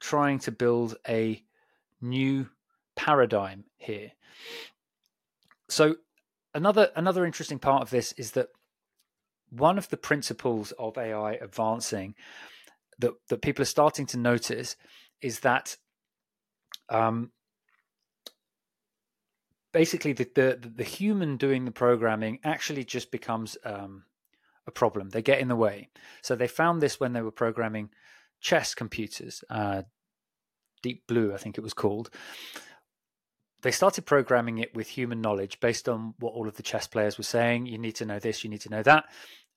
trying 0.00 0.38
to 0.40 0.52
build 0.52 0.96
a 1.08 1.42
new 2.00 2.48
paradigm 2.96 3.64
here. 3.76 4.12
So 5.68 5.96
another 6.54 6.90
another 6.96 7.24
interesting 7.24 7.58
part 7.58 7.82
of 7.82 7.90
this 7.90 8.12
is 8.12 8.32
that 8.32 8.48
one 9.50 9.78
of 9.78 9.88
the 9.88 9.96
principles 9.96 10.72
of 10.72 10.98
AI 10.98 11.32
advancing 11.32 12.14
that 12.98 13.12
that 13.28 13.42
people 13.42 13.62
are 13.62 13.66
starting 13.66 14.06
to 14.06 14.18
notice 14.18 14.76
is 15.20 15.40
that 15.40 15.76
um, 16.88 17.30
basically 19.72 20.12
the, 20.12 20.28
the 20.34 20.72
the 20.76 20.84
human 20.84 21.36
doing 21.36 21.64
the 21.64 21.70
programming 21.70 22.38
actually 22.44 22.84
just 22.84 23.10
becomes 23.10 23.56
um, 23.64 24.04
a 24.66 24.70
problem. 24.70 25.10
They 25.10 25.22
get 25.22 25.40
in 25.40 25.48
the 25.48 25.56
way. 25.56 25.90
So 26.22 26.34
they 26.34 26.48
found 26.48 26.80
this 26.80 26.98
when 26.98 27.12
they 27.12 27.22
were 27.22 27.30
programming 27.30 27.90
chess 28.40 28.74
computers, 28.74 29.42
uh, 29.50 29.82
Deep 30.82 31.06
Blue, 31.06 31.32
I 31.32 31.38
think 31.38 31.56
it 31.56 31.62
was 31.62 31.74
called. 31.74 32.10
They 33.64 33.70
started 33.70 34.04
programming 34.04 34.58
it 34.58 34.74
with 34.74 34.88
human 34.88 35.22
knowledge 35.22 35.58
based 35.58 35.88
on 35.88 36.12
what 36.18 36.34
all 36.34 36.46
of 36.46 36.56
the 36.56 36.62
chess 36.62 36.86
players 36.86 37.16
were 37.16 37.24
saying. 37.24 37.64
You 37.64 37.78
need 37.78 37.94
to 37.96 38.04
know 38.04 38.18
this, 38.18 38.44
you 38.44 38.50
need 38.50 38.60
to 38.60 38.68
know 38.68 38.82
that. 38.82 39.06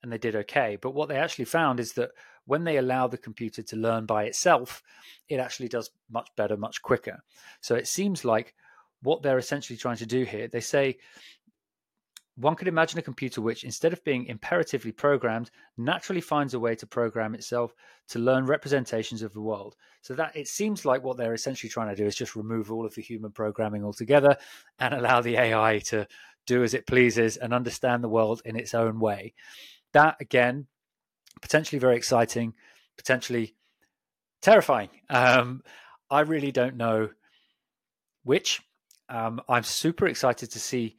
And 0.02 0.10
they 0.10 0.16
did 0.16 0.34
okay. 0.34 0.78
But 0.80 0.94
what 0.94 1.10
they 1.10 1.18
actually 1.18 1.44
found 1.44 1.78
is 1.78 1.92
that 1.92 2.12
when 2.46 2.64
they 2.64 2.78
allow 2.78 3.06
the 3.06 3.18
computer 3.18 3.62
to 3.62 3.76
learn 3.76 4.06
by 4.06 4.24
itself, 4.24 4.82
it 5.28 5.40
actually 5.40 5.68
does 5.68 5.90
much 6.10 6.30
better, 6.36 6.56
much 6.56 6.80
quicker. 6.80 7.18
So 7.60 7.74
it 7.74 7.86
seems 7.86 8.24
like 8.24 8.54
what 9.02 9.22
they're 9.22 9.36
essentially 9.36 9.76
trying 9.76 9.98
to 9.98 10.06
do 10.06 10.24
here, 10.24 10.48
they 10.48 10.60
say 10.60 10.96
one 12.38 12.54
could 12.54 12.68
imagine 12.68 13.00
a 13.00 13.02
computer 13.02 13.40
which, 13.40 13.64
instead 13.64 13.92
of 13.92 14.04
being 14.04 14.26
imperatively 14.26 14.92
programmed, 14.92 15.50
naturally 15.76 16.20
finds 16.20 16.54
a 16.54 16.60
way 16.60 16.76
to 16.76 16.86
program 16.86 17.34
itself 17.34 17.74
to 18.08 18.20
learn 18.20 18.46
representations 18.46 19.22
of 19.22 19.32
the 19.32 19.40
world. 19.40 19.74
So 20.02 20.14
that 20.14 20.36
it 20.36 20.46
seems 20.46 20.84
like 20.84 21.02
what 21.02 21.16
they're 21.16 21.34
essentially 21.34 21.68
trying 21.68 21.88
to 21.88 22.00
do 22.00 22.06
is 22.06 22.14
just 22.14 22.36
remove 22.36 22.70
all 22.70 22.86
of 22.86 22.94
the 22.94 23.02
human 23.02 23.32
programming 23.32 23.84
altogether 23.84 24.36
and 24.78 24.94
allow 24.94 25.20
the 25.20 25.36
AI 25.36 25.80
to 25.86 26.06
do 26.46 26.62
as 26.62 26.74
it 26.74 26.86
pleases 26.86 27.36
and 27.36 27.52
understand 27.52 28.04
the 28.04 28.08
world 28.08 28.40
in 28.44 28.54
its 28.54 28.72
own 28.72 29.00
way. 29.00 29.34
That 29.92 30.16
again, 30.20 30.66
potentially 31.42 31.80
very 31.80 31.96
exciting, 31.96 32.54
potentially 32.96 33.56
terrifying. 34.42 34.90
Um, 35.10 35.62
I 36.08 36.20
really 36.20 36.52
don't 36.52 36.76
know 36.76 37.10
which. 38.22 38.62
Um, 39.08 39.40
I'm 39.48 39.64
super 39.64 40.06
excited 40.06 40.52
to 40.52 40.60
see 40.60 40.98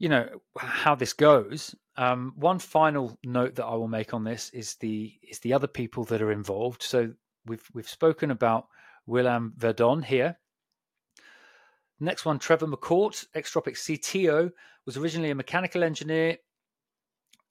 you 0.00 0.08
know 0.08 0.26
how 0.58 0.96
this 0.96 1.12
goes. 1.12 1.76
Um, 1.96 2.32
one 2.34 2.58
final 2.58 3.18
note 3.22 3.56
that 3.56 3.66
I 3.66 3.74
will 3.74 3.86
make 3.86 4.14
on 4.14 4.24
this 4.24 4.48
is 4.50 4.74
the 4.76 5.12
is 5.22 5.38
the 5.40 5.52
other 5.52 5.66
people 5.66 6.04
that 6.04 6.22
are 6.22 6.32
involved. 6.32 6.82
So 6.82 7.12
we've 7.46 7.62
we've 7.74 7.88
spoken 7.88 8.30
about 8.30 8.66
Willem 9.06 9.52
Verdon 9.56 10.02
here. 10.02 10.38
Next 12.00 12.24
one, 12.24 12.38
Trevor 12.38 12.66
McCourt, 12.66 13.26
Extropic 13.36 13.76
CTO, 13.76 14.50
was 14.86 14.96
originally 14.96 15.30
a 15.30 15.34
mechanical 15.34 15.84
engineer, 15.84 16.38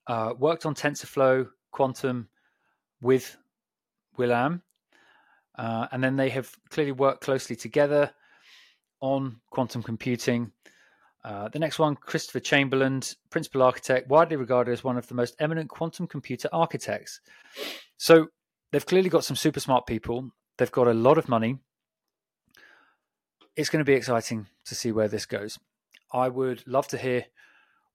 uh, 0.08 0.34
worked 0.36 0.65
on 0.65 0.74
TensorFlow 0.74 1.48
Quantum 1.72 2.29
with 3.00 3.38
Willem, 4.18 4.63
uh, 5.56 5.86
and 5.91 6.03
then 6.03 6.15
they 6.15 6.29
have 6.29 6.51
clearly 6.70 6.94
worked 6.94 7.22
closely 7.22 7.56
together 7.56 8.12
on 9.01 9.39
quantum 9.51 9.84
computing. 9.84 10.51
Uh, 11.24 11.50
the 11.50 11.60
next 11.60 11.80
one, 11.80 11.96
Christopher 11.96 12.40
Chamberland, 12.40 13.16
principal 13.30 13.62
architect, 13.62 14.08
widely 14.08 14.38
regarded 14.38 14.72
as 14.72 14.84
one 14.84 14.98
of 14.98 15.08
the 15.08 15.16
most 15.16 15.36
eminent 15.40 15.70
quantum 15.70 16.08
computer 16.08 16.48
architects. 16.54 17.20
So 17.98 18.28
they've 18.72 18.86
clearly 18.86 19.10
got 19.10 19.26
some 19.26 19.36
super 19.36 19.60
smart 19.60 19.86
people. 19.86 20.32
They've 20.58 20.72
got 20.72 20.88
a 20.88 20.94
lot 20.94 21.18
of 21.18 21.28
money. 21.28 21.58
It's 23.56 23.70
going 23.70 23.84
to 23.84 23.90
be 23.90 23.94
exciting 23.94 24.48
to 24.66 24.76
see 24.76 24.92
where 24.92 25.10
this 25.10 25.26
goes. 25.26 25.60
I 26.14 26.30
would 26.30 26.66
love 26.66 26.88
to 26.90 26.98
hear 26.98 27.26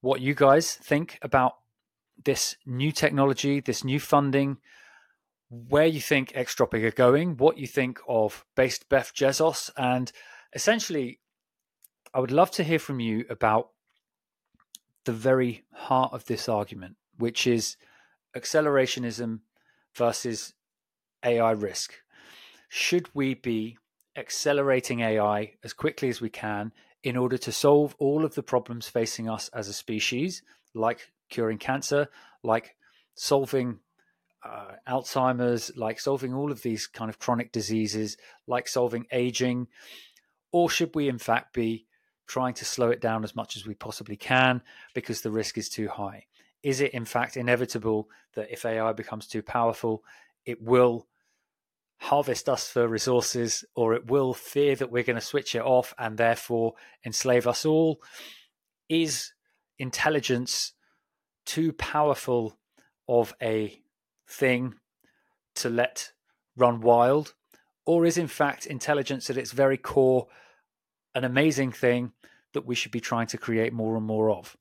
what 0.00 0.21
you 0.21 0.35
guys 0.35 0.75
think 0.75 1.19
about 1.23 1.54
this 2.23 2.57
new 2.66 2.93
technology, 2.93 3.61
this 3.61 3.83
new 3.83 3.99
funding, 3.99 4.59
where 5.49 5.87
you 5.87 6.00
think 6.00 6.33
Extropic 6.33 6.85
are 6.85 6.90
going, 6.90 7.37
what 7.38 7.59
you 7.59 7.66
think 7.66 7.99
of 8.07 8.45
based 8.54 8.88
Beth 8.88 9.12
Jezos, 9.14 9.71
and 9.76 10.12
essentially 10.52 11.21
I 12.14 12.21
would 12.21 12.30
love 12.30 12.52
to 12.52 12.62
hear 12.62 12.78
from 12.78 13.00
you 13.00 13.25
about 13.28 13.71
the 15.04 15.12
very 15.12 15.64
heart 15.73 16.12
of 16.12 16.25
this 16.26 16.49
argument, 16.49 16.94
which 17.18 17.44
is 17.44 17.76
accelerationism 18.37 19.40
versus 19.97 20.54
AI 21.25 21.50
risk. 21.50 21.94
Should 22.68 23.12
we 23.15 23.34
be 23.34 23.78
accelerating 24.17 25.00
AI 25.00 25.54
as 25.65 25.73
quickly 25.73 26.08
as 26.08 26.21
we 26.21 26.30
can 26.30 26.73
in 27.02 27.17
order 27.17 27.36
to 27.36 27.50
solve 27.50 27.97
all 27.99 28.25
of 28.25 28.36
the 28.36 28.45
problems 28.45 28.88
facing 28.88 29.28
us 29.28 29.49
as 29.49 29.67
a 29.67 29.73
species, 29.73 30.41
like 30.73 31.10
curing 31.28 31.58
cancer, 31.58 32.06
like 32.45 32.76
solving 33.17 33.80
uh, 34.45 34.76
Alzheimer's, 34.88 35.73
like 35.76 35.99
solving 35.99 36.32
all 36.32 36.52
of 36.52 36.62
these 36.62 36.86
kind 36.86 37.08
of 37.08 37.19
chronic 37.19 37.50
diseases, 37.50 38.17
like 38.47 38.69
solving 38.69 39.06
aging? 39.10 39.67
Or 40.52 40.71
should 40.71 40.95
we, 40.95 41.08
in 41.08 41.19
fact, 41.19 41.52
be 41.52 41.86
trying 42.26 42.54
to 42.54 42.65
slow 42.65 42.91
it 42.91 43.00
down 43.00 43.25
as 43.25 43.37
much 43.37 43.56
as 43.56 43.67
we 43.67 43.75
possibly 43.75 44.17
can 44.17 44.63
because 44.95 45.21
the 45.21 45.30
risk 45.30 45.58
is 45.58 45.69
too 45.69 45.89
high? 45.89 46.26
Is 46.63 46.80
it 46.80 46.93
in 46.93 47.04
fact 47.04 47.37
inevitable 47.37 48.08
that 48.34 48.50
if 48.50 48.65
AI 48.65 48.93
becomes 48.93 49.26
too 49.26 49.43
powerful, 49.43 50.02
it 50.47 50.63
will 50.63 51.06
harvest 51.99 52.49
us 52.49 52.69
for 52.69 52.89
resources 52.89 53.65
or 53.75 53.95
it 53.95 54.06
will 54.06 54.34
fear 54.34 54.75
that 54.76 54.91
we're 54.91 55.02
going 55.02 55.19
to 55.19 55.25
switch 55.25 55.54
it 55.54 55.63
off 55.63 55.95
and 55.99 56.17
therefore 56.17 56.75
enslave 57.04 57.47
us 57.47 57.65
all? 57.65 58.00
Is 58.89 59.32
intelligence 59.78 60.73
too 61.45 61.73
powerful 61.73 62.58
of 63.08 63.34
a 63.43 63.80
thing 64.26 64.75
to 65.56 65.69
let 65.69 66.13
run 66.56 66.80
wild? 66.80 67.34
Or 67.87 68.06
is 68.06 68.17
in 68.17 68.28
fact 68.28 68.67
intelligence 68.67 69.28
at 69.28 69.37
its 69.37 69.52
very 69.52 69.76
core 69.76 70.28
an 71.14 71.24
amazing 71.24 71.72
thing 71.72 72.12
that 72.52 72.66
we 72.66 72.74
should 72.74 72.92
be 72.92 73.00
trying 73.00 73.26
to 73.28 73.38
create 73.38 73.72
more 73.72 73.96
and 73.96 74.06
more 74.06 74.30
of? 74.30 74.56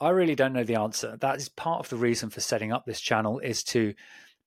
I 0.00 0.10
really 0.10 0.34
don't 0.34 0.52
know 0.52 0.64
the 0.64 0.76
answer. 0.76 1.16
That 1.20 1.36
is 1.36 1.48
part 1.48 1.80
of 1.80 1.88
the 1.88 1.96
reason 1.96 2.30
for 2.30 2.40
setting 2.40 2.72
up 2.72 2.84
this 2.84 3.00
channel 3.00 3.38
is 3.38 3.62
to 3.64 3.94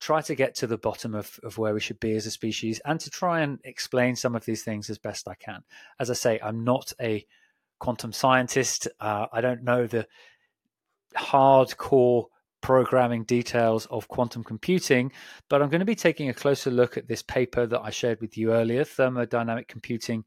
try 0.00 0.20
to 0.20 0.34
get 0.34 0.54
to 0.56 0.66
the 0.66 0.76
bottom 0.76 1.14
of, 1.14 1.40
of 1.42 1.56
where 1.56 1.72
we 1.72 1.80
should 1.80 2.00
be 2.00 2.14
as 2.14 2.26
a 2.26 2.30
species 2.30 2.80
and 2.84 3.00
to 3.00 3.10
try 3.10 3.40
and 3.40 3.58
explain 3.64 4.14
some 4.14 4.36
of 4.36 4.44
these 4.44 4.62
things 4.62 4.90
as 4.90 4.98
best 4.98 5.26
I 5.26 5.34
can. 5.34 5.62
As 5.98 6.10
I 6.10 6.14
say, 6.14 6.38
I'm 6.42 6.64
not 6.64 6.92
a 7.00 7.24
quantum 7.78 8.12
scientist. 8.12 8.88
Uh, 9.00 9.26
I 9.32 9.40
don't 9.40 9.64
know 9.64 9.86
the 9.86 10.06
hardcore 11.16 12.26
programming 12.60 13.24
details 13.24 13.86
of 13.86 14.08
quantum 14.08 14.44
computing, 14.44 15.12
but 15.48 15.62
I'm 15.62 15.70
going 15.70 15.80
to 15.80 15.86
be 15.86 15.94
taking 15.94 16.28
a 16.28 16.34
closer 16.34 16.70
look 16.70 16.96
at 16.96 17.08
this 17.08 17.22
paper 17.22 17.66
that 17.66 17.80
I 17.80 17.90
shared 17.90 18.20
with 18.20 18.36
you 18.36 18.52
earlier, 18.52 18.84
thermodynamic 18.84 19.68
computing 19.68 20.24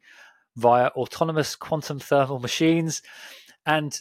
via 0.55 0.87
autonomous 0.87 1.55
quantum 1.55 1.99
thermal 1.99 2.39
machines. 2.39 3.01
And 3.65 3.99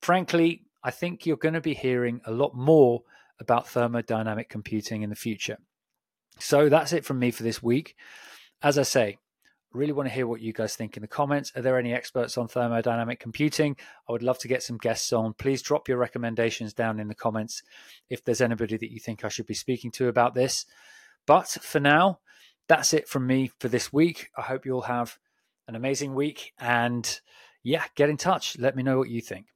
frankly, 0.00 0.62
I 0.82 0.90
think 0.90 1.26
you're 1.26 1.36
going 1.36 1.54
to 1.54 1.60
be 1.60 1.74
hearing 1.74 2.20
a 2.24 2.32
lot 2.32 2.54
more 2.54 3.02
about 3.40 3.66
thermodynamic 3.66 4.48
computing 4.48 5.02
in 5.02 5.10
the 5.10 5.16
future. 5.16 5.58
So 6.38 6.68
that's 6.68 6.92
it 6.92 7.04
from 7.04 7.18
me 7.18 7.30
for 7.30 7.42
this 7.42 7.62
week. 7.62 7.96
As 8.62 8.78
I 8.78 8.82
say, 8.82 9.18
really 9.72 9.92
want 9.92 10.08
to 10.08 10.14
hear 10.14 10.26
what 10.26 10.40
you 10.40 10.52
guys 10.52 10.74
think 10.74 10.96
in 10.96 11.02
the 11.02 11.08
comments. 11.08 11.52
Are 11.54 11.62
there 11.62 11.78
any 11.78 11.92
experts 11.92 12.38
on 12.38 12.48
thermodynamic 12.48 13.20
computing? 13.20 13.76
I 14.08 14.12
would 14.12 14.22
love 14.22 14.38
to 14.40 14.48
get 14.48 14.62
some 14.62 14.78
guests 14.78 15.12
on. 15.12 15.34
Please 15.34 15.62
drop 15.62 15.88
your 15.88 15.98
recommendations 15.98 16.72
down 16.72 16.98
in 16.98 17.08
the 17.08 17.14
comments 17.14 17.62
if 18.08 18.24
there's 18.24 18.40
anybody 18.40 18.76
that 18.76 18.90
you 18.90 18.98
think 18.98 19.24
I 19.24 19.28
should 19.28 19.46
be 19.46 19.54
speaking 19.54 19.90
to 19.92 20.08
about 20.08 20.34
this. 20.34 20.66
But 21.26 21.48
for 21.48 21.80
now, 21.80 22.20
that's 22.68 22.94
it 22.94 23.08
from 23.08 23.26
me 23.26 23.50
for 23.58 23.68
this 23.68 23.92
week. 23.92 24.30
I 24.36 24.42
hope 24.42 24.64
you 24.64 24.72
all 24.72 24.82
have 24.82 25.18
an 25.68 25.74
amazing 25.74 26.14
week. 26.14 26.52
And 26.58 27.20
yeah, 27.62 27.84
get 27.94 28.08
in 28.08 28.16
touch. 28.16 28.58
Let 28.58 28.76
me 28.76 28.82
know 28.82 28.98
what 28.98 29.08
you 29.08 29.20
think. 29.20 29.46